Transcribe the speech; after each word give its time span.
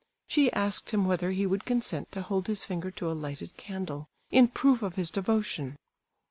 She 0.27 0.51
asked 0.53 0.89
him 0.89 1.05
whether 1.05 1.29
he 1.29 1.45
would 1.45 1.63
consent 1.63 2.11
to 2.13 2.23
hold 2.23 2.47
his 2.47 2.65
finger 2.65 2.89
to 2.89 3.11
a 3.11 3.13
lighted 3.13 3.55
candle 3.55 4.07
in 4.31 4.47
proof 4.47 4.81
of 4.81 4.95
his 4.95 5.11
devotion! 5.11 5.75